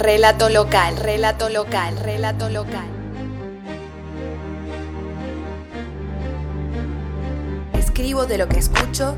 relato 0.00 0.48
local, 0.48 0.96
relato 0.96 1.50
local, 1.50 1.94
relato 1.98 2.48
local. 2.48 2.88
Escribo 7.74 8.24
de 8.24 8.38
lo 8.38 8.48
que 8.48 8.60
escucho, 8.60 9.14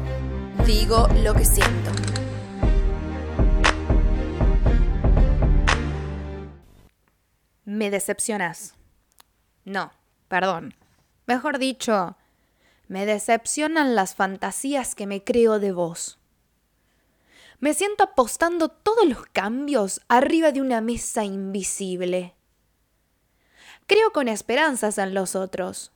digo 0.66 1.06
lo 1.22 1.34
que 1.34 1.44
siento. 1.44 1.92
Me 7.64 7.92
decepcionas. 7.92 8.74
No, 9.64 9.92
perdón. 10.26 10.74
Mejor 11.26 11.60
dicho, 11.60 12.16
me 12.88 13.06
decepcionan 13.06 13.94
las 13.94 14.16
fantasías 14.16 14.96
que 14.96 15.06
me 15.06 15.22
creo 15.22 15.60
de 15.60 15.70
vos. 15.70 16.18
Me 17.62 17.74
siento 17.74 18.02
apostando 18.02 18.70
todos 18.70 19.06
los 19.06 19.24
cambios 19.26 20.00
arriba 20.08 20.50
de 20.50 20.60
una 20.60 20.80
mesa 20.80 21.22
invisible. 21.22 22.34
Creo 23.86 24.10
con 24.10 24.26
esperanzas 24.26 24.98
en 24.98 25.14
los 25.14 25.36
otros, 25.36 25.92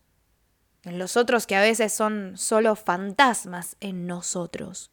en 0.84 1.00
los 1.00 1.16
otros 1.16 1.44
que 1.48 1.56
a 1.56 1.60
veces 1.60 1.92
son 1.92 2.36
solo 2.36 2.76
fantasmas 2.76 3.76
en 3.80 4.06
nosotros. 4.06 4.92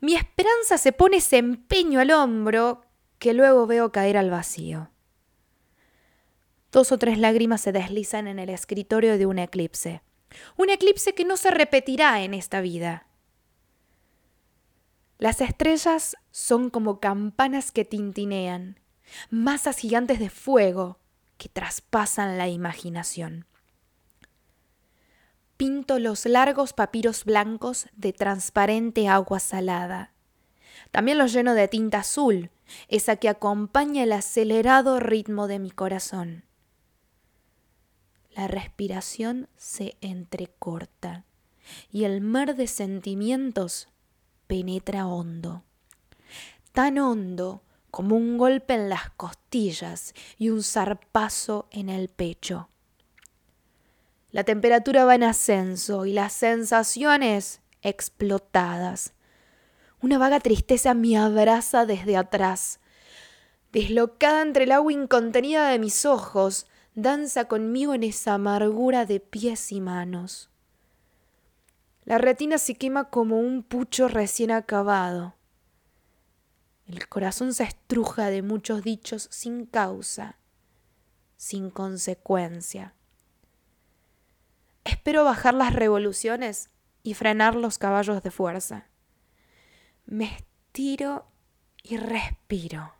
Mi 0.00 0.14
esperanza 0.14 0.78
se 0.78 0.92
pone 0.92 1.18
ese 1.18 1.36
empeño 1.36 2.00
al 2.00 2.12
hombro 2.12 2.86
que 3.18 3.34
luego 3.34 3.66
veo 3.66 3.92
caer 3.92 4.16
al 4.16 4.30
vacío. 4.30 4.90
Dos 6.72 6.92
o 6.92 6.98
tres 6.98 7.18
lágrimas 7.18 7.60
se 7.60 7.72
deslizan 7.72 8.26
en 8.26 8.38
el 8.38 8.48
escritorio 8.48 9.18
de 9.18 9.26
un 9.26 9.38
eclipse. 9.38 10.00
Un 10.56 10.70
eclipse 10.70 11.14
que 11.14 11.26
no 11.26 11.36
se 11.36 11.50
repetirá 11.50 12.22
en 12.22 12.32
esta 12.32 12.62
vida. 12.62 13.09
Las 15.20 15.42
estrellas 15.42 16.16
son 16.30 16.70
como 16.70 16.98
campanas 16.98 17.72
que 17.72 17.84
tintinean, 17.84 18.80
masas 19.28 19.76
gigantes 19.76 20.18
de 20.18 20.30
fuego 20.30 20.98
que 21.36 21.50
traspasan 21.50 22.38
la 22.38 22.48
imaginación. 22.48 23.44
Pinto 25.58 25.98
los 25.98 26.24
largos 26.24 26.72
papiros 26.72 27.26
blancos 27.26 27.86
de 27.92 28.14
transparente 28.14 29.08
agua 29.08 29.40
salada. 29.40 30.14
También 30.90 31.18
los 31.18 31.34
lleno 31.34 31.52
de 31.52 31.68
tinta 31.68 31.98
azul, 31.98 32.50
esa 32.88 33.16
que 33.16 33.28
acompaña 33.28 34.04
el 34.04 34.12
acelerado 34.12 35.00
ritmo 35.00 35.48
de 35.48 35.58
mi 35.58 35.70
corazón. 35.70 36.46
La 38.30 38.48
respiración 38.48 39.50
se 39.58 39.98
entrecorta 40.00 41.26
y 41.92 42.04
el 42.04 42.22
mar 42.22 42.56
de 42.56 42.66
sentimientos 42.66 43.90
penetra 44.50 45.06
hondo, 45.06 45.62
tan 46.72 46.98
hondo 46.98 47.62
como 47.92 48.16
un 48.16 48.36
golpe 48.36 48.74
en 48.74 48.88
las 48.88 49.08
costillas 49.10 50.12
y 50.38 50.50
un 50.50 50.64
zarpazo 50.64 51.68
en 51.70 51.88
el 51.88 52.08
pecho. 52.08 52.68
La 54.32 54.42
temperatura 54.42 55.04
va 55.04 55.14
en 55.14 55.22
ascenso 55.22 56.04
y 56.04 56.12
las 56.12 56.32
sensaciones 56.32 57.60
explotadas. 57.82 59.12
Una 60.02 60.18
vaga 60.18 60.40
tristeza 60.40 60.94
me 60.94 61.16
abraza 61.16 61.86
desde 61.86 62.16
atrás. 62.16 62.80
Deslocada 63.70 64.42
entre 64.42 64.64
el 64.64 64.72
agua 64.72 64.92
incontenida 64.92 65.68
de 65.68 65.78
mis 65.78 66.04
ojos, 66.04 66.66
danza 66.96 67.44
conmigo 67.44 67.94
en 67.94 68.02
esa 68.02 68.34
amargura 68.34 69.06
de 69.06 69.20
pies 69.20 69.70
y 69.70 69.80
manos. 69.80 70.49
La 72.10 72.18
retina 72.18 72.58
se 72.58 72.74
quema 72.74 73.08
como 73.08 73.38
un 73.38 73.62
pucho 73.62 74.08
recién 74.08 74.50
acabado. 74.50 75.36
El 76.88 77.06
corazón 77.08 77.54
se 77.54 77.62
estruja 77.62 78.30
de 78.30 78.42
muchos 78.42 78.82
dichos 78.82 79.28
sin 79.30 79.64
causa, 79.64 80.36
sin 81.36 81.70
consecuencia. 81.70 82.96
Espero 84.82 85.22
bajar 85.22 85.54
las 85.54 85.72
revoluciones 85.72 86.70
y 87.04 87.14
frenar 87.14 87.54
los 87.54 87.78
caballos 87.78 88.24
de 88.24 88.32
fuerza. 88.32 88.88
Me 90.04 90.24
estiro 90.34 91.28
y 91.84 91.96
respiro. 91.96 92.92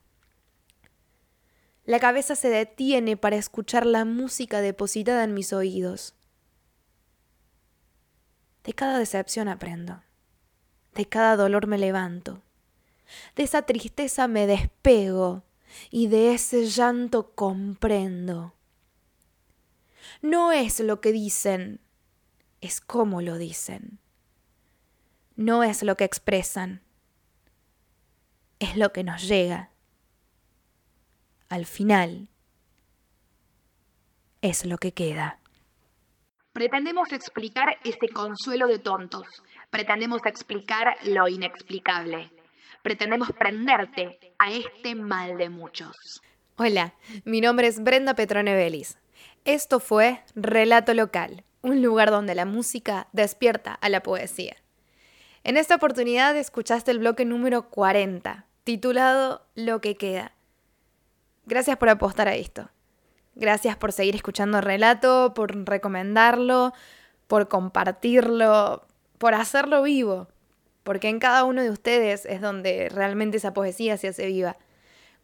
La 1.84 1.98
cabeza 1.98 2.36
se 2.36 2.48
detiene 2.48 3.16
para 3.16 3.34
escuchar 3.34 3.86
la 3.86 4.04
música 4.04 4.60
depositada 4.60 5.24
en 5.24 5.34
mis 5.34 5.52
oídos. 5.52 6.14
De 8.70 8.76
cada 8.76 9.00
decepción 9.00 9.48
aprendo. 9.48 10.00
De 10.94 11.04
cada 11.04 11.34
dolor 11.34 11.66
me 11.66 11.76
levanto. 11.76 12.40
De 13.34 13.42
esa 13.42 13.62
tristeza 13.62 14.28
me 14.28 14.46
despego 14.46 15.42
y 15.90 16.06
de 16.06 16.34
ese 16.34 16.66
llanto 16.66 17.32
comprendo. 17.34 18.54
No 20.22 20.52
es 20.52 20.78
lo 20.78 21.00
que 21.00 21.10
dicen, 21.10 21.80
es 22.60 22.80
cómo 22.80 23.22
lo 23.22 23.38
dicen. 23.38 23.98
No 25.34 25.64
es 25.64 25.82
lo 25.82 25.96
que 25.96 26.04
expresan, 26.04 26.80
es 28.60 28.76
lo 28.76 28.92
que 28.92 29.02
nos 29.02 29.26
llega. 29.26 29.72
Al 31.48 31.66
final, 31.66 32.28
es 34.42 34.64
lo 34.64 34.78
que 34.78 34.94
queda. 34.94 35.39
Pretendemos 36.60 37.10
explicar 37.12 37.78
ese 37.84 38.10
consuelo 38.12 38.66
de 38.66 38.78
tontos. 38.78 39.26
Pretendemos 39.70 40.20
explicar 40.26 40.94
lo 41.04 41.26
inexplicable. 41.26 42.30
Pretendemos 42.82 43.32
prenderte 43.32 44.34
a 44.38 44.52
este 44.52 44.94
mal 44.94 45.38
de 45.38 45.48
muchos. 45.48 45.96
Hola, 46.56 46.92
mi 47.24 47.40
nombre 47.40 47.66
es 47.66 47.82
Brenda 47.82 48.12
Petrone 48.12 48.54
Vélez. 48.54 48.98
Esto 49.46 49.80
fue 49.80 50.22
Relato 50.34 50.92
Local, 50.92 51.44
un 51.62 51.80
lugar 51.80 52.10
donde 52.10 52.34
la 52.34 52.44
música 52.44 53.08
despierta 53.12 53.72
a 53.72 53.88
la 53.88 54.02
poesía. 54.02 54.54
En 55.44 55.56
esta 55.56 55.76
oportunidad 55.76 56.36
escuchaste 56.36 56.90
el 56.90 56.98
bloque 56.98 57.24
número 57.24 57.70
40, 57.70 58.44
titulado 58.64 59.46
Lo 59.54 59.80
que 59.80 59.96
queda. 59.96 60.34
Gracias 61.46 61.78
por 61.78 61.88
apostar 61.88 62.28
a 62.28 62.34
esto. 62.34 62.68
Gracias 63.40 63.74
por 63.74 63.92
seguir 63.92 64.14
escuchando 64.14 64.60
Relato, 64.60 65.32
por 65.34 65.66
recomendarlo, 65.66 66.74
por 67.26 67.48
compartirlo, 67.48 68.86
por 69.16 69.32
hacerlo 69.32 69.82
vivo, 69.82 70.28
porque 70.82 71.08
en 71.08 71.18
cada 71.20 71.44
uno 71.44 71.62
de 71.62 71.70
ustedes 71.70 72.26
es 72.26 72.42
donde 72.42 72.90
realmente 72.90 73.38
esa 73.38 73.54
poesía 73.54 73.96
se 73.96 74.08
hace 74.08 74.26
viva. 74.26 74.58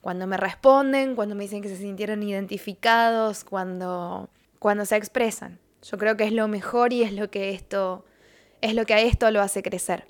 Cuando 0.01 0.27
me 0.27 0.39
responden, 0.39 1.15
cuando 1.15 1.35
me 1.35 1.45
dicen 1.45 1.61
que 1.61 1.69
se 1.69 1.77
sintieron 1.77 2.23
identificados, 2.23 3.45
cuando, 3.45 4.31
cuando 4.59 4.87
se 4.87 4.97
expresan. 4.97 5.59
Yo 5.83 5.99
creo 5.99 6.17
que 6.17 6.25
es 6.25 6.33
lo 6.33 6.49
mejor 6.49 6.95
y 6.95 7.03
es 7.03 7.13
lo 7.13 7.31
que 7.31 7.51
esto 7.51 8.07
es 8.63 8.75
lo 8.75 8.87
que 8.87 8.95
a 8.95 9.01
esto 9.01 9.31
lo 9.31 9.43
hace 9.43 9.63
crecer. 9.63 10.07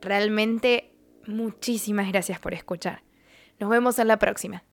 Realmente 0.00 0.94
muchísimas 1.26 2.08
gracias 2.08 2.40
por 2.40 2.54
escuchar. 2.54 3.02
Nos 3.58 3.68
vemos 3.68 3.98
en 3.98 4.08
la 4.08 4.18
próxima. 4.18 4.64